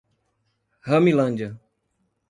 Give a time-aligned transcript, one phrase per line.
[0.87, 1.61] Ramilândia